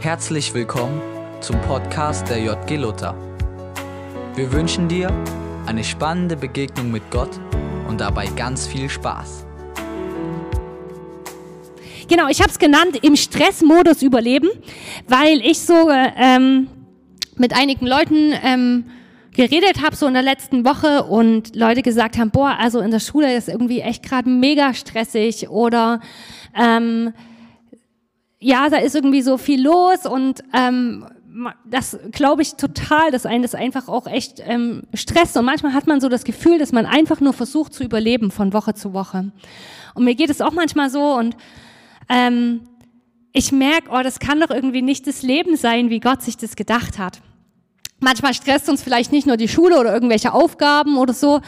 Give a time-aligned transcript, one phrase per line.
[0.00, 1.02] Herzlich willkommen
[1.40, 3.16] zum Podcast der JG Luther.
[4.36, 5.10] Wir wünschen dir
[5.66, 7.30] eine spannende Begegnung mit Gott
[7.88, 9.44] und dabei ganz viel Spaß.
[12.08, 14.48] Genau, ich habe es genannt, im Stressmodus überleben,
[15.08, 16.68] weil ich so ähm,
[17.34, 18.84] mit einigen Leuten ähm,
[19.34, 23.00] geredet habe, so in der letzten Woche und Leute gesagt haben, boah, also in der
[23.00, 26.00] Schule ist irgendwie echt gerade mega stressig oder
[26.56, 27.12] ähm,
[28.40, 31.06] ja, da ist irgendwie so viel los und ähm,
[31.64, 35.36] das glaube ich total, dass einen das einfach auch echt ähm, stresst.
[35.36, 38.52] Und manchmal hat man so das Gefühl, dass man einfach nur versucht zu überleben von
[38.52, 39.30] Woche zu Woche.
[39.94, 41.36] Und mir geht es auch manchmal so und
[42.08, 42.62] ähm,
[43.32, 46.56] ich merke, oh, das kann doch irgendwie nicht das Leben sein, wie Gott sich das
[46.56, 47.20] gedacht hat.
[48.00, 51.40] Manchmal stresst uns vielleicht nicht nur die Schule oder irgendwelche Aufgaben oder so.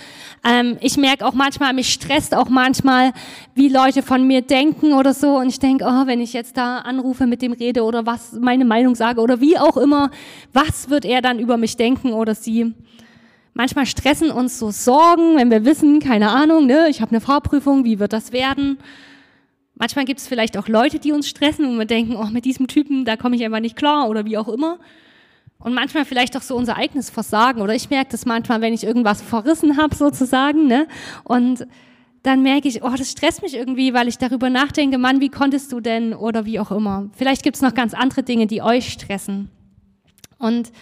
[0.45, 3.13] Ähm, ich merke auch manchmal, mich stresst auch manchmal,
[3.55, 5.37] wie Leute von mir denken oder so.
[5.37, 8.65] Und ich denke, oh, wenn ich jetzt da anrufe, mit dem rede oder was meine
[8.65, 10.11] Meinung sage oder wie auch immer,
[10.53, 12.75] was wird er dann über mich denken oder sie?
[13.55, 17.85] Manchmal stressen uns so Sorgen, wenn wir wissen, keine Ahnung, ne, ich habe eine Fahrprüfung,
[17.85, 18.79] wie wird das werden?
[19.77, 22.67] Manchmal gibt es vielleicht auch Leute, die uns stressen und wir denken, oh, mit diesem
[22.67, 24.79] Typen, da komme ich einfach nicht klar oder wie auch immer.
[25.63, 27.61] Und manchmal vielleicht auch so unser eigenes Versagen.
[27.61, 30.67] Oder ich merke das manchmal, wenn ich irgendwas verrissen habe, sozusagen.
[30.67, 30.89] Ne?
[31.23, 31.67] Und
[32.23, 35.73] dann merke ich, oh, das stresst mich irgendwie, weil ich darüber nachdenke, Mann, wie konntest
[35.73, 36.15] du denn?
[36.15, 37.11] Oder wie auch immer.
[37.13, 39.51] Vielleicht gibt es noch ganz andere Dinge, die euch stressen.
[40.39, 40.73] Und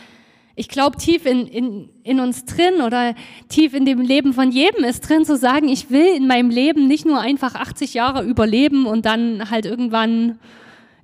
[0.54, 3.14] ich glaube, tief in, in, in uns drin oder
[3.48, 6.88] tief in dem Leben von jedem ist drin zu sagen, ich will in meinem Leben
[6.88, 10.38] nicht nur einfach 80 Jahre überleben und dann halt irgendwann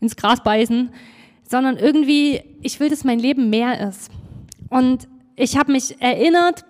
[0.01, 0.91] ins Gras beißen,
[1.49, 4.11] sondern irgendwie, ich will, dass mein Leben mehr ist.
[4.71, 6.65] Und ich habe mich erinnert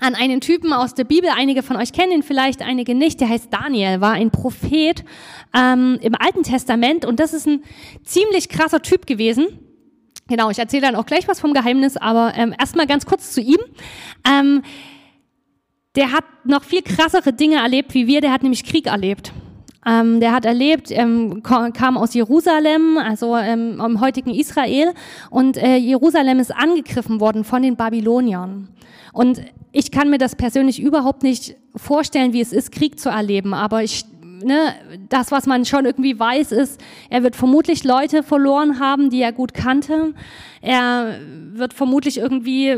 [0.00, 3.28] an einen Typen aus der Bibel, einige von euch kennen ihn vielleicht, einige nicht, der
[3.28, 5.04] heißt Daniel, war ein Prophet
[5.54, 7.62] ähm, im Alten Testament und das ist ein
[8.02, 9.46] ziemlich krasser Typ gewesen.
[10.26, 13.40] Genau, ich erzähle dann auch gleich was vom Geheimnis, aber ähm, erstmal ganz kurz zu
[13.40, 13.58] ihm.
[14.28, 14.62] Ähm,
[15.94, 19.32] der hat noch viel krassere Dinge erlebt wie wir, der hat nämlich Krieg erlebt.
[19.84, 24.92] Ähm, der hat erlebt, ähm, kam aus Jerusalem, also ähm, im heutigen Israel,
[25.30, 28.68] und äh, Jerusalem ist angegriffen worden von den Babyloniern.
[29.12, 29.42] Und
[29.72, 33.82] ich kann mir das persönlich überhaupt nicht vorstellen, wie es ist, Krieg zu erleben, aber
[33.82, 34.04] ich
[34.44, 34.74] Ne,
[35.08, 39.30] das, was man schon irgendwie weiß, ist, er wird vermutlich Leute verloren haben, die er
[39.30, 40.14] gut kannte.
[40.60, 41.20] Er
[41.52, 42.76] wird vermutlich irgendwie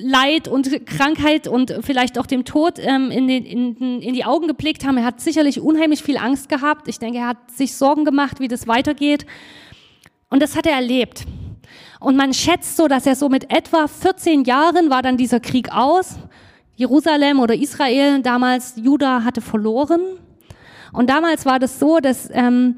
[0.00, 4.48] Leid und Krankheit und vielleicht auch dem Tod ähm, in, den, in, in die Augen
[4.48, 4.96] geblickt haben.
[4.96, 6.88] Er hat sicherlich unheimlich viel Angst gehabt.
[6.88, 9.26] Ich denke, er hat sich Sorgen gemacht, wie das weitergeht.
[10.28, 11.24] Und das hat er erlebt.
[12.00, 15.70] Und man schätzt so, dass er so mit etwa 14 Jahren war dann dieser Krieg
[15.72, 16.16] aus.
[16.76, 20.00] Jerusalem oder Israel, damals Juda hatte verloren.
[20.92, 22.76] Und damals war das so, dass ähm,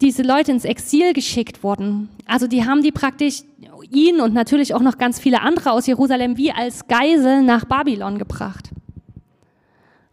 [0.00, 2.08] diese Leute ins Exil geschickt wurden.
[2.26, 3.42] Also die haben die praktisch
[3.82, 8.18] ihn und natürlich auch noch ganz viele andere aus Jerusalem wie als Geisel nach Babylon
[8.18, 8.70] gebracht.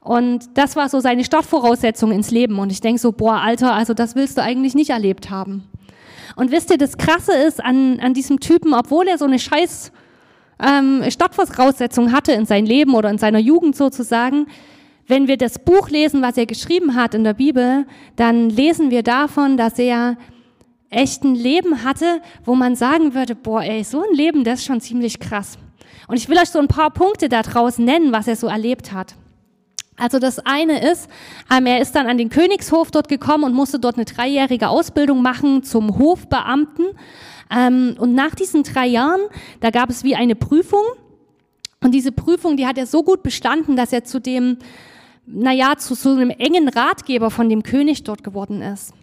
[0.07, 2.59] Und das war so seine Startvoraussetzung ins Leben.
[2.59, 5.65] Und ich denke so, boah, Alter, also das willst du eigentlich nicht erlebt haben.
[6.37, 9.91] Und wisst ihr, das Krasse ist an, an diesem Typen, obwohl er so eine scheiß
[10.65, 14.47] ähm, Startvoraussetzung hatte in sein Leben oder in seiner Jugend sozusagen,
[15.07, 17.85] wenn wir das Buch lesen, was er geschrieben hat in der Bibel,
[18.15, 20.17] dann lesen wir davon, dass er
[20.89, 24.65] echt ein Leben hatte, wo man sagen würde, boah, ey, so ein Leben, das ist
[24.65, 25.57] schon ziemlich krass.
[26.07, 29.15] Und ich will euch so ein paar Punkte daraus nennen, was er so erlebt hat.
[29.97, 31.09] Also das eine ist,
[31.51, 35.21] ähm, er ist dann an den Königshof dort gekommen und musste dort eine dreijährige Ausbildung
[35.21, 36.85] machen zum Hofbeamten.
[37.49, 39.21] Ähm, und nach diesen drei Jahren,
[39.59, 40.83] da gab es wie eine Prüfung.
[41.81, 44.57] Und diese Prüfung, die hat er so gut bestanden, dass er zu dem,
[45.25, 48.93] naja, zu so einem engen Ratgeber von dem König dort geworden ist.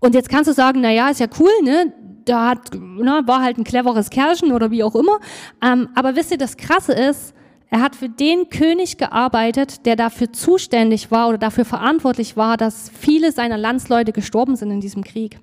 [0.00, 1.92] Und jetzt kannst du sagen, na ja, ist ja cool, ne?
[2.24, 5.20] Da hat, na, war halt ein cleveres Kerlchen oder wie auch immer.
[5.62, 7.34] Ähm, aber wisst ihr, das Krasse ist,
[7.70, 12.90] er hat für den König gearbeitet, der dafür zuständig war oder dafür verantwortlich war, dass
[12.90, 15.38] viele seiner Landsleute gestorben sind in diesem Krieg.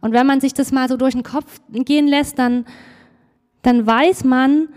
[0.00, 2.66] Und wenn man sich das mal so durch den Kopf gehen lässt, dann,
[3.62, 4.68] dann weiß man,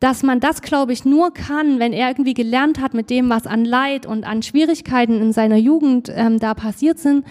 [0.00, 3.46] dass man das, glaube ich, nur kann, wenn er irgendwie gelernt hat mit dem, was
[3.46, 7.24] an Leid und an Schwierigkeiten in seiner Jugend ähm, da passiert sind,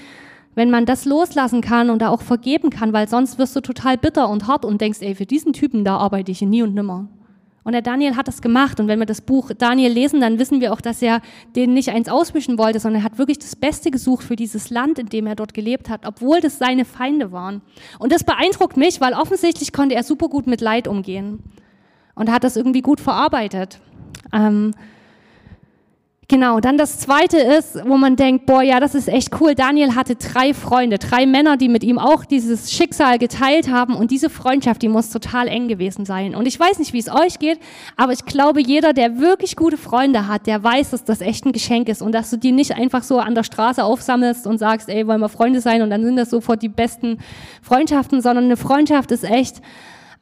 [0.56, 3.98] wenn man das loslassen kann und da auch vergeben kann, weil sonst wirst du total
[3.98, 7.08] bitter und hart und denkst, ey, für diesen Typen da arbeite ich nie und nimmer.
[7.66, 8.80] Und der Daniel hat das gemacht.
[8.80, 11.20] Und wenn wir das Buch Daniel lesen, dann wissen wir auch, dass er
[11.56, 15.00] den nicht eins auswischen wollte, sondern er hat wirklich das Beste gesucht für dieses Land,
[15.00, 17.64] in dem er dort gelebt hat, obwohl das seine Feinde waren.
[17.98, 21.40] Und das beeindruckt mich, weil offensichtlich konnte er super gut mit Leid umgehen
[22.14, 23.80] und hat das irgendwie gut verarbeitet.
[24.32, 24.76] Ähm,
[26.28, 29.54] Genau, dann das zweite ist, wo man denkt, boah, ja, das ist echt cool.
[29.54, 33.96] Daniel hatte drei Freunde, drei Männer, die mit ihm auch dieses Schicksal geteilt haben.
[33.96, 36.34] Und diese Freundschaft, die muss total eng gewesen sein.
[36.34, 37.60] Und ich weiß nicht, wie es euch geht,
[37.96, 41.52] aber ich glaube, jeder, der wirklich gute Freunde hat, der weiß, dass das echt ein
[41.52, 42.02] Geschenk ist.
[42.02, 45.22] Und dass du die nicht einfach so an der Straße aufsammelst und sagst, ey, wollen
[45.22, 45.84] wir Freunde sein?
[45.84, 47.20] Und dann sind das sofort die besten
[47.62, 49.62] Freundschaften, sondern eine Freundschaft ist echt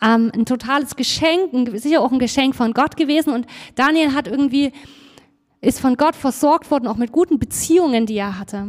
[0.04, 3.32] ähm, ein totales Geschenk, ein, sicher auch ein Geschenk von Gott gewesen.
[3.32, 4.74] Und Daniel hat irgendwie
[5.64, 8.68] ist von Gott versorgt worden, auch mit guten Beziehungen, die er hatte.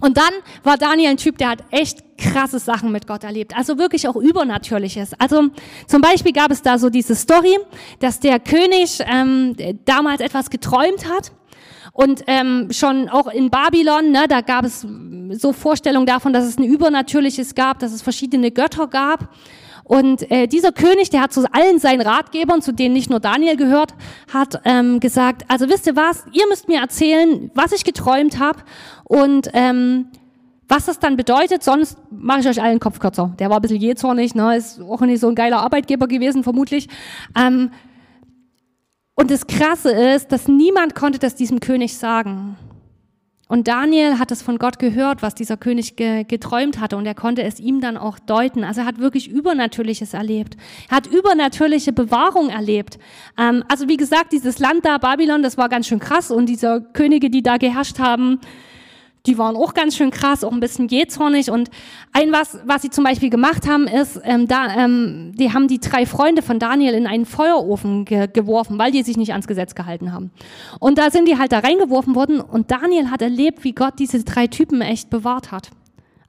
[0.00, 3.78] Und dann war Daniel ein Typ, der hat echt krasse Sachen mit Gott erlebt, also
[3.78, 5.12] wirklich auch Übernatürliches.
[5.18, 5.48] Also
[5.86, 7.56] zum Beispiel gab es da so diese Story,
[8.00, 11.32] dass der König ähm, damals etwas geträumt hat
[11.92, 14.86] und ähm, schon auch in Babylon, ne, da gab es
[15.30, 19.28] so Vorstellungen davon, dass es ein Übernatürliches gab, dass es verschiedene Götter gab.
[19.84, 23.56] Und äh, dieser König, der hat zu allen seinen Ratgebern, zu denen nicht nur Daniel
[23.56, 23.94] gehört,
[24.32, 28.60] hat ähm, gesagt, also wisst ihr was, ihr müsst mir erzählen, was ich geträumt habe
[29.04, 30.06] und ähm,
[30.68, 33.34] was das dann bedeutet, sonst mache ich euch allen Kopf kürzer.
[33.38, 36.88] Der war ein bisschen jähzornig, ne, ist auch nicht so ein geiler Arbeitgeber gewesen, vermutlich.
[37.36, 37.70] Ähm,
[39.14, 42.56] und das Krasse ist, dass niemand konnte das diesem König sagen.
[43.46, 47.14] Und Daniel hat es von Gott gehört, was dieser König ge geträumt hatte, und er
[47.14, 48.64] konnte es ihm dann auch deuten.
[48.64, 50.56] Also er hat wirklich Übernatürliches erlebt.
[50.88, 52.98] Er hat übernatürliche Bewahrung erlebt.
[53.38, 56.86] Ähm, also wie gesagt, dieses Land da, Babylon, das war ganz schön krass, und diese
[56.94, 58.40] Könige, die da geherrscht haben,
[59.26, 61.50] die waren auch ganz schön krass, auch ein bisschen jähzornig.
[61.50, 61.70] Und
[62.12, 65.80] ein was, was sie zum Beispiel gemacht haben, ist, ähm, da, ähm, die haben die
[65.80, 69.74] drei Freunde von Daniel in einen Feuerofen ge geworfen, weil die sich nicht ans Gesetz
[69.74, 70.30] gehalten haben.
[70.78, 74.22] Und da sind die halt da reingeworfen worden und Daniel hat erlebt, wie Gott diese
[74.24, 75.70] drei Typen echt bewahrt hat.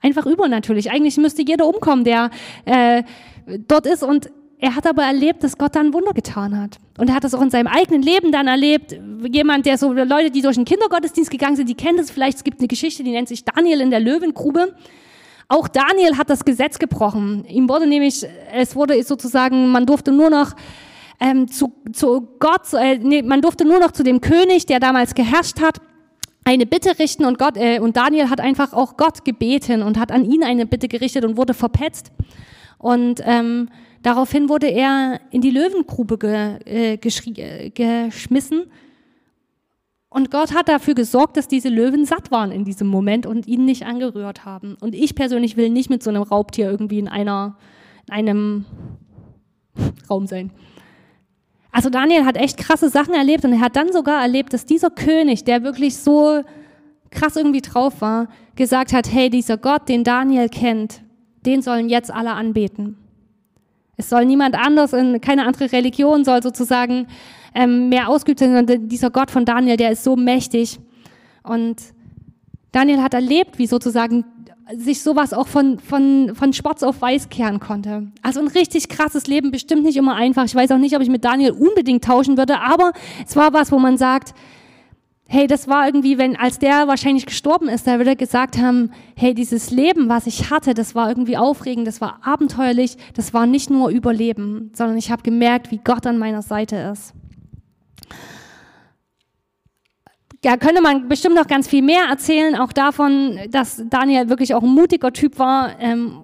[0.01, 0.91] Einfach übernatürlich.
[0.91, 2.29] Eigentlich müsste jeder umkommen, der
[2.65, 3.03] äh,
[3.67, 4.29] dort ist und
[4.59, 6.77] er hat aber erlebt, dass Gott dann Wunder getan hat.
[6.97, 8.95] Und er hat das auch in seinem eigenen Leben dann erlebt.
[9.31, 12.37] Jemand, der so, Leute, die durch den Kindergottesdienst gegangen sind, die kennen das vielleicht.
[12.37, 14.73] Es gibt eine Geschichte, die nennt sich Daniel in der Löwengrube.
[15.47, 17.45] Auch Daniel hat das Gesetz gebrochen.
[17.45, 20.53] Ihm wurde nämlich, es wurde sozusagen, man durfte nur noch
[21.19, 25.15] ähm, zu, zu Gott, äh, nee, man durfte nur noch zu dem König, der damals
[25.15, 25.79] geherrscht hat,
[26.43, 30.11] eine Bitte richten und Gott äh, und Daniel hat einfach auch Gott gebeten und hat
[30.11, 32.11] an ihn eine Bitte gerichtet und wurde verpetzt.
[32.77, 33.69] Und ähm,
[34.05, 38.65] Daraufhin wurde er in die Löwengrube ge, äh, äh, geschmissen.
[40.09, 43.65] Und Gott hat dafür gesorgt, dass diese Löwen satt waren in diesem Moment und ihn
[43.65, 44.77] nicht angerührt haben.
[44.79, 47.57] Und ich persönlich will nicht mit so einem Raubtier irgendwie in, einer,
[48.05, 48.65] in einem
[50.07, 50.51] Raum sein.
[51.71, 54.91] Also Daniel hat echt krasse Sachen erlebt und er hat dann sogar erlebt, dass dieser
[54.91, 56.43] König, der wirklich so
[57.09, 61.01] krass irgendwie drauf war, gesagt hat, hey, dieser Gott, den Daniel kennt,
[61.45, 62.97] den sollen jetzt alle anbeten.
[63.97, 67.07] Es soll niemand anders, in, keine andere Religion soll sozusagen
[67.53, 70.79] ähm, mehr ausgeübt sein, sondern dieser Gott von Daniel, der ist so mächtig.
[71.43, 71.81] Und
[72.71, 74.25] Daniel hat erlebt, wie sozusagen
[74.75, 78.11] sich sowas auch von, von, von schwarz auf weiß kehren konnte.
[78.23, 80.43] Also ein richtig krasses Leben, bestimmt nicht immer einfach.
[80.45, 82.91] Ich weiß auch nicht, ob ich mit Daniel unbedingt tauschen würde, aber
[83.25, 84.33] es war was, wo man sagt,
[85.35, 88.91] hey, das war irgendwie, wenn, als der wahrscheinlich gestorben ist, da würde er gesagt haben,
[89.17, 93.45] hey, dieses Leben, was ich hatte, das war irgendwie aufregend, das war abenteuerlich, das war
[93.45, 97.13] nicht nur Überleben, sondern ich habe gemerkt, wie Gott an meiner Seite ist.
[100.41, 104.63] Ja, könnte man bestimmt noch ganz viel mehr erzählen, auch davon, dass Daniel wirklich auch
[104.63, 105.77] ein mutiger Typ war.
[105.81, 106.23] Ähm,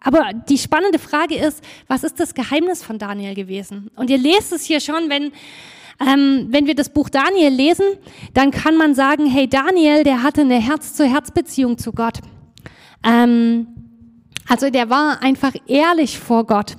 [0.00, 3.90] aber die spannende Frage ist, was ist das Geheimnis von Daniel gewesen?
[3.94, 5.32] Und ihr lest es hier schon, wenn
[6.00, 7.84] ähm, wenn wir das Buch Daniel lesen,
[8.34, 12.18] dann kann man sagen, hey, Daniel, der hatte eine Herz-zu-Herz-Beziehung zu Gott.
[13.04, 13.66] Ähm,
[14.48, 16.76] also der war einfach ehrlich vor Gott.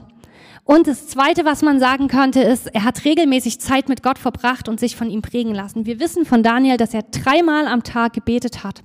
[0.63, 4.69] Und das Zweite, was man sagen könnte, ist, er hat regelmäßig Zeit mit Gott verbracht
[4.69, 5.85] und sich von ihm prägen lassen.
[5.85, 8.83] Wir wissen von Daniel, dass er dreimal am Tag gebetet hat.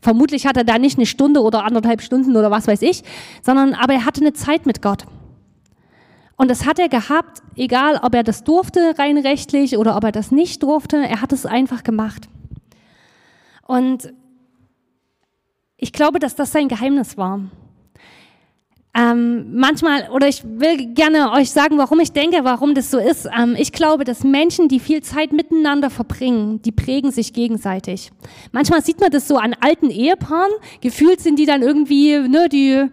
[0.00, 3.02] Vermutlich hat er da nicht eine Stunde oder anderthalb Stunden oder was weiß ich,
[3.42, 5.04] sondern aber er hatte eine Zeit mit Gott.
[6.40, 10.10] Und das hat er gehabt, egal ob er das durfte rein rechtlich oder ob er
[10.10, 12.30] das nicht durfte, er hat es einfach gemacht.
[13.66, 14.14] Und
[15.76, 17.42] ich glaube, dass das sein Geheimnis war.
[18.94, 23.28] Ähm, manchmal, oder ich will gerne euch sagen, warum ich denke, warum das so ist.
[23.38, 28.12] Ähm, ich glaube, dass Menschen, die viel Zeit miteinander verbringen, die prägen sich gegenseitig.
[28.50, 30.52] Manchmal sieht man das so an alten Ehepaaren.
[30.80, 32.88] Gefühlt sind die dann irgendwie, ne, die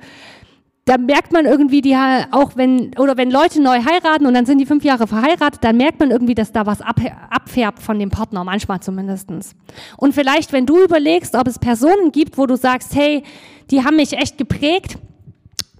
[0.88, 1.96] da merkt man irgendwie, die
[2.32, 5.75] auch wenn, oder wenn Leute neu heiraten und dann sind die fünf Jahre verheiratet, dann
[5.75, 9.53] merkt man irgendwie, dass da was ab, abfärbt von dem Partner, manchmal zumindestens.
[9.98, 13.24] Und vielleicht, wenn du überlegst, ob es Personen gibt, wo du sagst, hey,
[13.70, 14.98] die haben mich echt geprägt,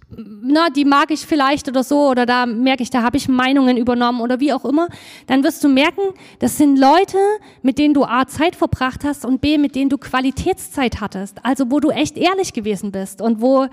[0.10, 3.76] na, die mag ich vielleicht oder so, oder da merke ich, da habe ich Meinungen
[3.76, 4.88] übernommen oder wie auch immer,
[5.28, 6.02] dann wirst du merken,
[6.40, 7.18] das sind Leute,
[7.62, 11.44] mit denen du A, Zeit verbracht hast und B, mit denen du Qualitätszeit hattest.
[11.44, 13.68] Also wo du echt ehrlich gewesen bist und wo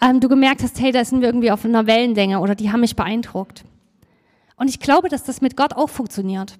[0.00, 2.80] ähm, du gemerkt hast, hey, da sind wir irgendwie auf einer Wellenlänge oder die haben
[2.80, 3.64] mich beeindruckt.
[4.56, 6.56] Und ich glaube, dass das mit Gott auch funktioniert.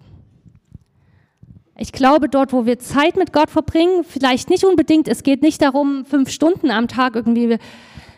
[1.76, 5.62] Ich glaube, dort, wo wir Zeit mit Gott verbringen, vielleicht nicht unbedingt, es geht nicht
[5.62, 7.58] darum, fünf Stunden am Tag irgendwie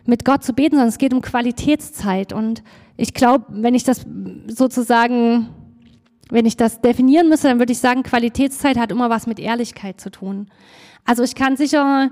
[0.07, 2.33] mit Gott zu beten, sondern es geht um Qualitätszeit.
[2.33, 2.63] Und
[2.97, 4.07] ich glaube, wenn ich das
[4.49, 5.49] sozusagen,
[6.31, 10.01] wenn ich das definieren müsste, dann würde ich sagen, Qualitätszeit hat immer was mit Ehrlichkeit
[10.01, 10.49] zu tun.
[11.05, 12.11] Also ich kann sicher,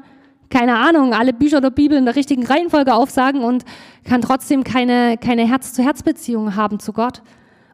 [0.50, 3.64] keine Ahnung, alle Bücher der Bibel in der richtigen Reihenfolge aufsagen und
[4.04, 7.22] kann trotzdem keine, keine Herz-zu-Herz-Beziehung haben zu Gott.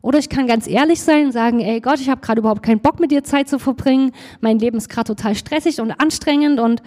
[0.02, 2.80] Oder ich kann ganz ehrlich sein und sagen, ey Gott, ich habe gerade überhaupt keinen
[2.80, 4.12] Bock mit dir Zeit zu verbringen.
[4.40, 6.82] Mein Leben ist gerade total stressig und anstrengend und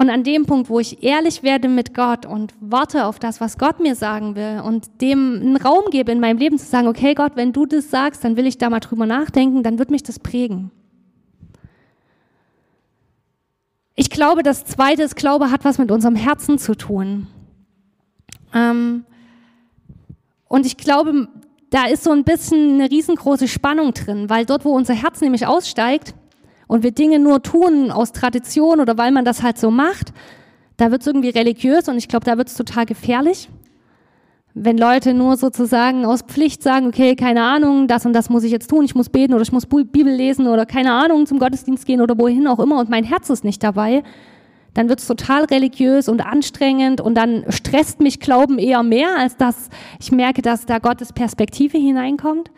[0.00, 3.58] und an dem Punkt, wo ich ehrlich werde mit Gott und warte auf das, was
[3.58, 7.12] Gott mir sagen will und dem einen Raum gebe in meinem Leben zu sagen, okay
[7.12, 10.02] Gott, wenn du das sagst, dann will ich da mal drüber nachdenken, dann wird mich
[10.02, 10.70] das prägen.
[13.94, 17.26] Ich glaube, das Zweite ist, Glaube hat was mit unserem Herzen zu tun.
[18.54, 19.04] Ähm,
[20.48, 21.28] und ich glaube,
[21.68, 25.46] da ist so ein bisschen eine riesengroße Spannung drin, weil dort, wo unser Herz nämlich
[25.46, 26.14] aussteigt,
[26.70, 30.12] und wir Dinge nur tun aus Tradition oder weil man das halt so macht,
[30.76, 33.48] da wird es irgendwie religiös und ich glaube, da wird es total gefährlich.
[34.54, 38.52] Wenn Leute nur sozusagen aus Pflicht sagen, okay, keine Ahnung, das und das muss ich
[38.52, 41.86] jetzt tun, ich muss beten oder ich muss Bibel lesen oder keine Ahnung, zum Gottesdienst
[41.86, 44.04] gehen oder wohin auch immer und mein Herz ist nicht dabei,
[44.72, 49.36] dann wird es total religiös und anstrengend und dann stresst mich Glauben eher mehr, als
[49.36, 52.52] dass ich merke, dass da Gottes Perspektive hineinkommt.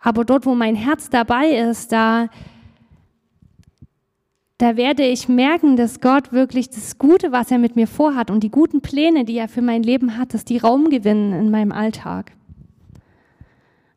[0.00, 2.28] Aber dort, wo mein Herz dabei ist, da
[4.60, 8.44] da werde ich merken, dass Gott wirklich das Gute, was er mit mir vorhat und
[8.44, 11.72] die guten Pläne, die er für mein Leben hat, dass die Raum gewinnen in meinem
[11.72, 12.32] Alltag.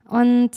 [0.07, 0.51] Und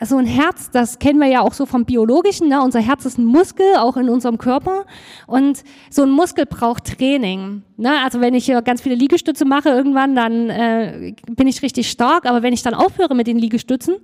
[0.00, 2.48] so ein Herz, das kennen wir ja auch so vom Biologischen.
[2.48, 2.60] Ne?
[2.60, 4.86] Unser Herz ist ein Muskel, auch in unserem Körper.
[5.28, 7.62] Und so ein Muskel braucht Training.
[7.76, 7.92] Ne?
[8.02, 12.26] Also wenn ich ganz viele Liegestütze mache irgendwann, dann äh, bin ich richtig stark.
[12.26, 13.98] Aber wenn ich dann aufhöre mit den Liegestützen,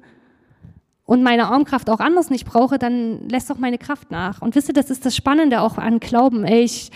[1.10, 4.42] und meine Armkraft auch anders nicht brauche, dann lässt doch meine Kraft nach.
[4.42, 6.46] Und wisst ihr, das ist das Spannende auch an Glauben.
[6.46, 6.92] Ich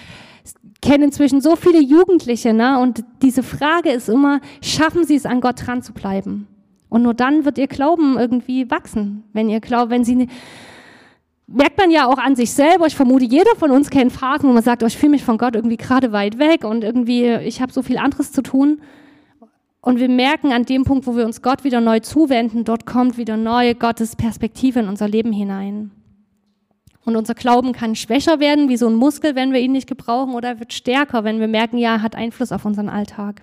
[0.81, 2.79] kenne inzwischen so viele Jugendliche, ne?
[2.79, 6.47] Und diese Frage ist immer, schaffen sie es, an Gott dran zu bleiben?
[6.89, 9.25] Und nur dann wird ihr Glauben irgendwie wachsen.
[9.33, 10.29] Wenn ihr glaubt, wenn sie,
[11.49, 14.53] merkt man ja auch an sich selber, ich vermute, jeder von uns kennt Phasen, wo
[14.53, 17.61] man sagt, oh, ich fühle mich von Gott irgendwie gerade weit weg und irgendwie, ich
[17.61, 18.81] habe so viel anderes zu tun.
[19.85, 23.19] Und wir merken an dem Punkt, wo wir uns Gott wieder neu zuwenden, dort kommt
[23.19, 25.91] wieder neue Gottes Perspektive in unser Leben hinein.
[27.05, 30.33] Und unser Glauben kann schwächer werden, wie so ein Muskel, wenn wir ihn nicht gebrauchen,
[30.33, 33.43] oder wird stärker, wenn wir merken, ja, er hat Einfluss auf unseren Alltag.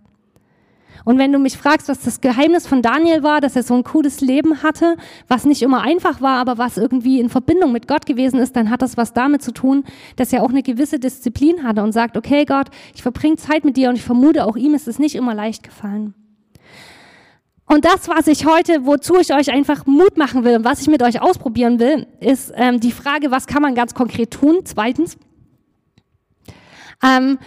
[1.05, 3.83] Und wenn du mich fragst, was das Geheimnis von Daniel war, dass er so ein
[3.83, 8.07] cooles Leben hatte, was nicht immer einfach war, aber was irgendwie in Verbindung mit Gott
[8.07, 9.83] gewesen ist, dann hat das was damit zu tun,
[10.15, 13.77] dass er auch eine gewisse Disziplin hatte und sagt, okay Gott, ich verbringe Zeit mit
[13.77, 16.15] dir und ich vermute, auch ihm ist es nicht immer leicht gefallen.
[17.72, 20.90] Und das, was ich heute, wozu ich euch einfach Mut machen will und was ich
[20.90, 24.60] mit euch ausprobieren will, ist ähm, die Frage, was kann man ganz konkret tun?
[24.66, 25.18] Zweitens,
[27.01, 27.40] ähm,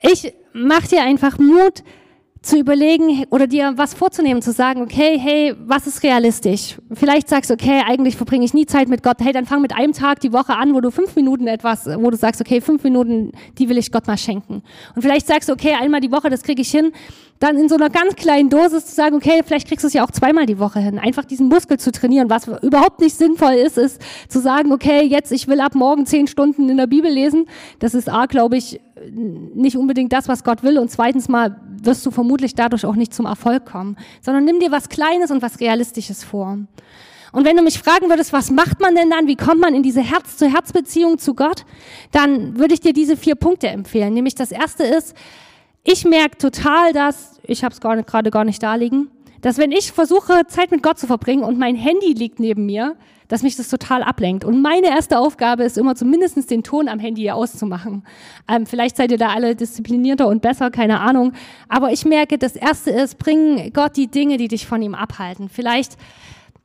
[0.00, 1.82] ich mache dir einfach Mut,
[2.42, 6.76] zu überlegen oder dir was vorzunehmen, zu sagen, okay, hey, was ist realistisch?
[6.92, 9.18] Vielleicht sagst du, okay, eigentlich verbringe ich nie Zeit mit Gott.
[9.20, 12.10] Hey, dann fang mit einem Tag die Woche an, wo du fünf Minuten etwas, wo
[12.10, 14.62] du sagst, okay, fünf Minuten, die will ich Gott mal schenken.
[14.96, 16.92] Und vielleicht sagst du, okay, einmal die Woche, das kriege ich hin.
[17.38, 20.04] Dann in so einer ganz kleinen Dosis zu sagen, okay, vielleicht kriegst du es ja
[20.04, 20.98] auch zweimal die Woche hin.
[20.98, 22.28] Einfach diesen Muskel zu trainieren.
[22.28, 26.26] Was überhaupt nicht sinnvoll ist, ist zu sagen, okay, jetzt, ich will ab morgen zehn
[26.26, 27.46] Stunden in der Bibel lesen.
[27.78, 28.80] Das ist A, glaube ich,
[29.10, 30.78] nicht unbedingt das, was Gott will.
[30.78, 34.70] Und zweitens mal wirst du vermutlich dadurch auch nicht zum Erfolg kommen, sondern nimm dir
[34.70, 36.58] was Kleines und was Realistisches vor.
[37.32, 39.82] Und wenn du mich fragen würdest, was macht man denn dann, wie kommt man in
[39.82, 41.64] diese Herz-zu-Herz-Beziehung zu Gott,
[42.10, 44.12] dann würde ich dir diese vier Punkte empfehlen.
[44.12, 45.16] Nämlich das erste ist,
[45.82, 49.08] ich merke total, dass, ich habe es gerade gar nicht da liegen,
[49.42, 52.96] dass wenn ich versuche, Zeit mit Gott zu verbringen und mein Handy liegt neben mir,
[53.28, 54.44] dass mich das total ablenkt.
[54.44, 58.04] Und meine erste Aufgabe ist immer zumindest den Ton am Handy auszumachen.
[58.48, 61.32] Ähm, vielleicht seid ihr da alle disziplinierter und besser, keine Ahnung.
[61.68, 65.48] Aber ich merke, das Erste ist, bring Gott die Dinge, die dich von ihm abhalten.
[65.48, 65.96] Vielleicht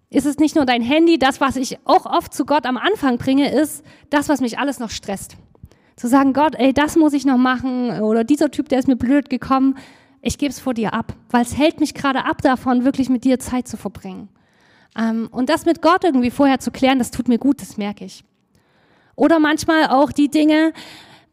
[0.10, 3.18] ist es nicht nur dein Handy, das, was ich auch oft zu Gott am Anfang
[3.18, 5.38] bringe, ist das, was mich alles noch stresst.
[5.96, 8.98] Zu sagen, Gott, ey, das muss ich noch machen oder dieser Typ, der ist mir
[8.98, 9.76] blöd gekommen,
[10.22, 13.24] ich gebe es vor dir ab, weil es hält mich gerade ab davon, wirklich mit
[13.24, 14.30] dir Zeit zu verbringen.
[14.98, 18.06] Ähm, und das mit Gott irgendwie vorher zu klären, das tut mir gut, das merke
[18.06, 18.24] ich.
[19.16, 20.74] Oder manchmal auch die Dinge,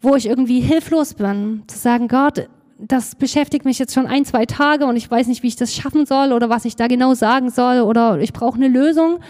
[0.01, 2.49] wo ich irgendwie hilflos bin, zu sagen, Gott,
[2.79, 5.75] das beschäftigt mich jetzt schon ein, zwei Tage und ich weiß nicht, wie ich das
[5.75, 9.21] schaffen soll oder was ich da genau sagen soll oder ich brauche eine Lösung.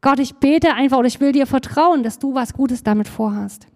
[0.00, 3.66] Gott, ich bete einfach oder ich will dir vertrauen, dass du was Gutes damit vorhast.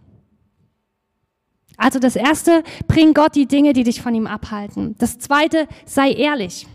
[1.78, 4.96] Also das erste, bring Gott die Dinge, die dich von ihm abhalten.
[4.98, 6.66] Das zweite, sei ehrlich.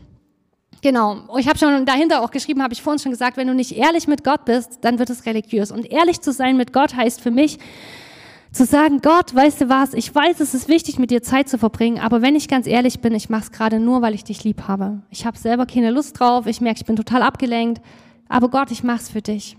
[0.81, 1.37] Genau.
[1.37, 4.07] Ich habe schon dahinter auch geschrieben, habe ich vorhin schon gesagt, wenn du nicht ehrlich
[4.07, 5.71] mit Gott bist, dann wird es religiös.
[5.71, 7.59] Und ehrlich zu sein mit Gott heißt für mich,
[8.53, 11.57] zu sagen, Gott, weißt du was, ich weiß, es ist wichtig, mit dir Zeit zu
[11.57, 14.43] verbringen, aber wenn ich ganz ehrlich bin, ich mache es gerade nur, weil ich dich
[14.43, 15.01] lieb habe.
[15.09, 17.81] Ich habe selber keine Lust drauf, ich merke, ich bin total abgelenkt,
[18.29, 19.57] aber Gott, ich mache es für dich.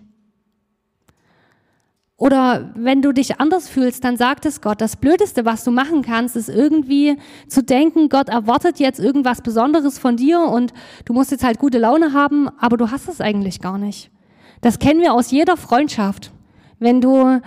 [2.17, 4.81] Oder wenn du dich anders fühlst, dann sagt es Gott.
[4.81, 7.17] Das Blödeste, was du machen kannst, ist irgendwie
[7.49, 10.73] zu denken, Gott erwartet jetzt irgendwas Besonderes von dir und
[11.07, 14.11] du musst jetzt halt gute Laune haben, aber du hast es eigentlich gar nicht.
[14.61, 16.31] Das kennen wir aus jeder Freundschaft.
[16.79, 17.41] Wenn du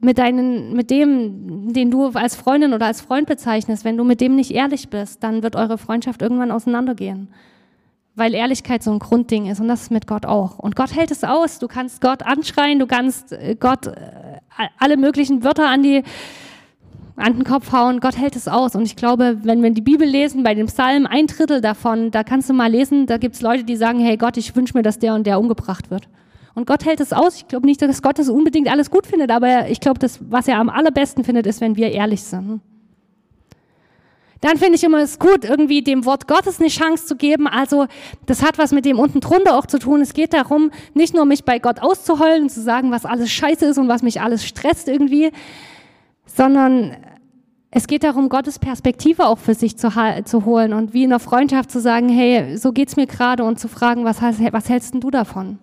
[0.00, 4.20] mit deinen, mit dem, den du als Freundin oder als Freund bezeichnest, wenn du mit
[4.20, 7.28] dem nicht ehrlich bist, dann wird eure Freundschaft irgendwann auseinandergehen.
[8.16, 10.58] Weil Ehrlichkeit so ein Grundding ist und das ist mit Gott auch.
[10.58, 11.58] Und Gott hält es aus.
[11.58, 13.92] Du kannst Gott anschreien, du kannst äh, Gott äh,
[14.78, 16.02] alle möglichen Wörter an die,
[17.16, 18.00] an den Kopf hauen.
[18.00, 18.76] Gott hält es aus.
[18.76, 22.22] Und ich glaube, wenn wir die Bibel lesen, bei dem Psalm, ein Drittel davon, da
[22.22, 24.82] kannst du mal lesen, da gibt es Leute, die sagen, hey Gott, ich wünsche mir,
[24.82, 26.08] dass der und der umgebracht wird.
[26.54, 27.36] Und Gott hält es aus.
[27.36, 30.46] Ich glaube nicht, dass Gott das unbedingt alles gut findet, aber ich glaube, das, was
[30.46, 32.60] er am allerbesten findet, ist, wenn wir ehrlich sind.
[34.44, 37.48] Dann finde ich immer es gut, irgendwie dem Wort Gottes eine Chance zu geben.
[37.48, 37.86] Also
[38.26, 40.02] das hat was mit dem unten drunter auch zu tun.
[40.02, 43.64] Es geht darum, nicht nur mich bei Gott auszuheulen und zu sagen, was alles scheiße
[43.64, 45.32] ist und was mich alles stresst irgendwie,
[46.26, 46.94] sondern
[47.70, 49.88] es geht darum, Gottes Perspektive auch für sich zu,
[50.26, 53.58] zu holen und wie in der Freundschaft zu sagen, hey, so geht's mir gerade und
[53.58, 55.58] zu fragen, was, was hältst denn du davon?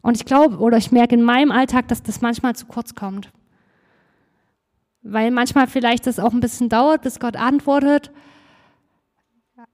[0.00, 3.30] Und ich glaube oder ich merke in meinem Alltag, dass das manchmal zu kurz kommt.
[5.02, 8.10] Weil manchmal vielleicht das auch ein bisschen dauert, bis Gott antwortet.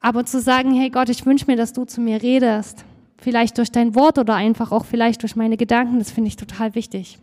[0.01, 2.85] Aber zu sagen, hey Gott, ich wünsche mir, dass du zu mir redest.
[3.19, 6.75] Vielleicht durch dein Wort oder einfach auch vielleicht durch meine Gedanken, das finde ich total
[6.75, 7.19] wichtig.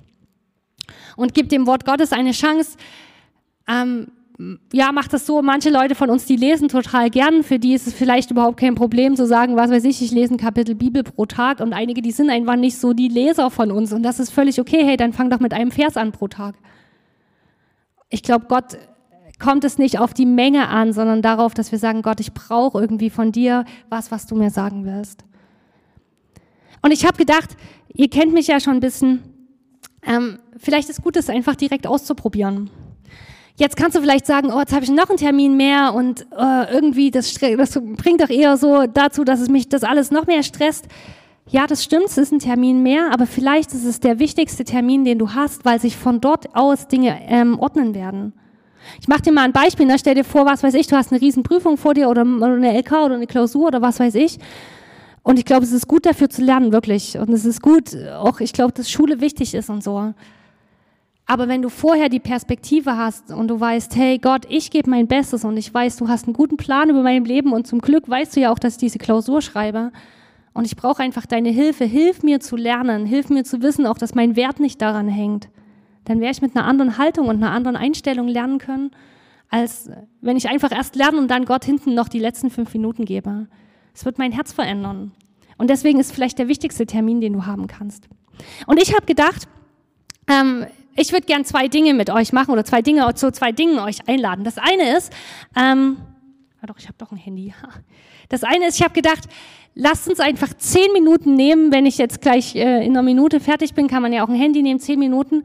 [1.16, 2.78] Und gib dem Wort Gottes eine Chance,
[3.68, 4.08] ähm,
[4.74, 7.88] ja, macht das so, manche Leute von uns, die lesen total gern, für die ist
[7.88, 11.04] es vielleicht überhaupt kein Problem zu sagen, was weiß ich, ich lese ein Kapitel Bibel
[11.04, 14.20] pro Tag und einige, die sind einfach nicht so die Leser von uns und das
[14.20, 16.56] ist völlig okay, hey, dann fang doch mit einem Vers an pro Tag.
[18.10, 18.78] Ich glaube, Gott
[19.40, 22.80] kommt es nicht auf die Menge an, sondern darauf, dass wir sagen, Gott, ich brauche
[22.80, 25.26] irgendwie von dir was, was du mir sagen willst.
[26.82, 27.58] Und ich habe gedacht,
[27.94, 29.24] ihr kennt mich ja schon ein bisschen,
[30.04, 32.70] ähm, vielleicht ist gut, es einfach direkt auszuprobieren.
[33.58, 36.74] Jetzt kannst du vielleicht sagen, oh, jetzt habe ich noch einen Termin mehr und äh,
[36.74, 40.44] irgendwie das, das bringt doch eher so dazu, dass es mich das alles noch mehr
[40.44, 40.88] stresst.
[41.48, 45.06] Ja, das stimmt, es ist ein Termin mehr, aber vielleicht ist es der wichtigste Termin,
[45.06, 48.34] den du hast, weil sich von dort aus Dinge ähm, ordnen werden.
[49.00, 49.98] Ich mache dir mal ein Beispiel, ne?
[50.00, 52.92] stell dir vor, was weiß ich, du hast eine Riesenprüfung vor dir oder, eine LK
[52.94, 54.40] oder eine Klausur oder was weiß ich.
[55.22, 57.18] Und ich glaube, es ist gut dafür zu lernen, wirklich.
[57.18, 60.14] Und es ist gut, auch ich glaube, dass Schule wichtig ist und so.
[61.28, 65.08] Aber wenn du vorher die Perspektive hast und du weißt, hey Gott, ich gebe mein
[65.08, 68.08] Bestes und ich weiß, du hast einen guten Plan über mein Leben und zum Glück
[68.08, 69.92] weißt du ja auch, dass ich diese Klausur schreibe
[70.56, 73.98] und ich brauche einfach deine Hilfe, hilf mir zu lernen, hilf mir zu wissen, auch
[73.98, 75.50] dass mein Wert nicht daran hängt,
[76.06, 78.92] dann werde ich mit einer anderen Haltung und einer anderen Einstellung lernen können,
[79.50, 79.92] als
[80.22, 83.48] wenn ich einfach erst lerne und dann Gott hinten noch die letzten fünf Minuten gebe.
[83.94, 85.12] Es wird mein Herz verändern.
[85.58, 88.08] Und deswegen ist vielleicht der wichtigste Termin, den du haben kannst.
[88.66, 89.50] Und ich habe gedacht,
[90.28, 90.66] ähm,
[90.96, 94.08] ich würde gern zwei Dinge mit euch machen oder zwei Dinge zu zwei Dingen euch
[94.08, 94.46] einladen.
[94.46, 95.12] Das eine ist,
[95.58, 95.98] ähm,
[96.66, 97.54] ja doch, ich habe doch ein Handy.
[98.30, 99.30] Das eine ist, ich habe gedacht,
[99.76, 101.72] lasst uns einfach zehn Minuten nehmen.
[101.72, 104.36] Wenn ich jetzt gleich äh, in einer Minute fertig bin, kann man ja auch ein
[104.36, 105.44] Handy nehmen, zehn Minuten.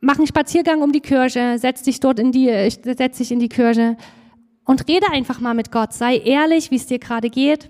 [0.00, 3.40] Mach einen Spaziergang um die Kirche, setz dich dort in die, äh, setz dich in
[3.40, 3.96] die Kirche
[4.64, 5.92] und rede einfach mal mit Gott.
[5.92, 7.68] Sei ehrlich, wie es dir gerade geht,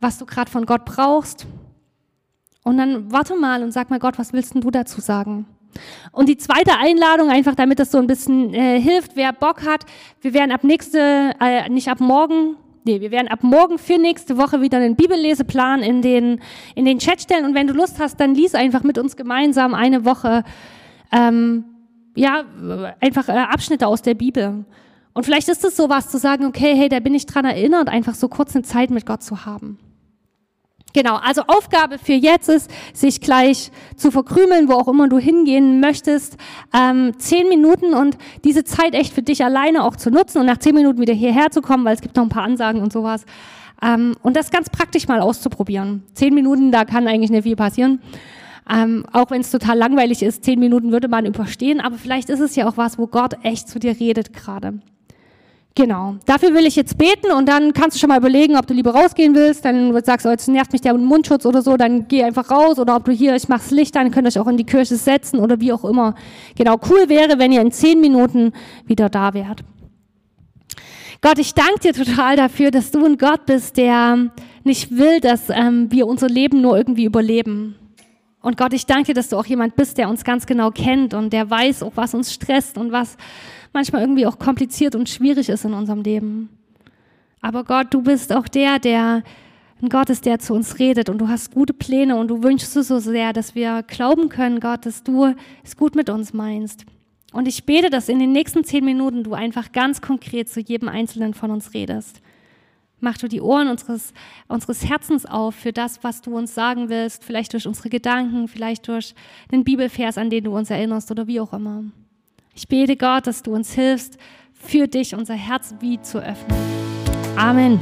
[0.00, 1.46] was du gerade von Gott brauchst.
[2.64, 5.44] Und dann warte mal und sag mal Gott, was willst denn du dazu sagen?
[6.12, 9.84] Und die zweite Einladung, einfach damit das so ein bisschen äh, hilft, wer Bock hat,
[10.20, 14.36] wir werden ab nächste, äh, nicht ab morgen, nee, wir werden ab morgen für nächste
[14.36, 16.40] Woche wieder einen Bibelleseplan in den,
[16.74, 17.44] in den Chat stellen.
[17.44, 20.44] Und wenn du Lust hast, dann lies einfach mit uns gemeinsam eine Woche,
[21.12, 21.64] ähm,
[22.14, 22.44] ja,
[23.00, 24.64] einfach äh, Abschnitte aus der Bibel.
[25.14, 28.14] Und vielleicht ist es sowas zu sagen, okay, hey, da bin ich dran erinnert, einfach
[28.14, 29.78] so kurz eine Zeit mit Gott zu haben.
[30.92, 35.80] Genau, also Aufgabe für jetzt ist, sich gleich zu verkrümeln, wo auch immer du hingehen
[35.80, 36.36] möchtest,
[36.74, 40.58] ähm, zehn Minuten und diese Zeit echt für dich alleine auch zu nutzen und nach
[40.58, 43.24] zehn Minuten wieder hierher zu kommen, weil es gibt noch ein paar Ansagen und sowas.
[43.82, 46.04] Ähm, und das ganz praktisch mal auszuprobieren.
[46.12, 48.00] Zehn Minuten, da kann eigentlich nicht viel passieren.
[48.70, 52.40] Ähm, auch wenn es total langweilig ist, zehn Minuten würde man überstehen, aber vielleicht ist
[52.40, 54.74] es ja auch was, wo Gott echt zu dir redet gerade.
[55.74, 56.16] Genau.
[56.26, 58.94] Dafür will ich jetzt beten und dann kannst du schon mal überlegen, ob du lieber
[58.94, 59.64] rausgehen willst.
[59.64, 62.78] Dann sagst du, oh, jetzt nervt mich der Mundschutz oder so, dann geh einfach raus.
[62.78, 65.38] Oder ob du hier, ich mach's Licht an, könnt euch auch in die Kirche setzen
[65.38, 66.14] oder wie auch immer.
[66.56, 68.52] Genau, cool wäre, wenn ihr in zehn Minuten
[68.86, 69.64] wieder da wärt.
[71.22, 74.30] Gott, ich danke dir total dafür, dass du ein Gott bist, der
[74.64, 77.76] nicht will, dass ähm, wir unser Leben nur irgendwie überleben.
[78.42, 81.14] Und Gott, ich danke dir, dass du auch jemand bist, der uns ganz genau kennt
[81.14, 83.16] und der weiß auch, was uns stresst und was
[83.72, 86.48] manchmal irgendwie auch kompliziert und schwierig ist in unserem Leben.
[87.40, 89.22] Aber Gott, du bist auch der, der
[89.82, 92.72] ein Gott ist, der zu uns redet und du hast gute Pläne und du wünschst
[92.72, 96.86] so sehr, dass wir glauben können, Gott, dass du es gut mit uns meinst.
[97.32, 100.88] Und ich bete, dass in den nächsten zehn Minuten du einfach ganz konkret zu jedem
[100.88, 102.20] Einzelnen von uns redest.
[103.00, 104.12] Mach du die Ohren unseres,
[104.46, 108.86] unseres Herzens auf für das, was du uns sagen willst, vielleicht durch unsere Gedanken, vielleicht
[108.86, 109.16] durch
[109.50, 111.82] den Bibelvers, an den du uns erinnerst oder wie auch immer.
[112.54, 114.18] Ich bete Gott, dass du uns hilfst,
[114.52, 116.58] für dich unser Herz wie zu öffnen.
[117.36, 117.80] Amen.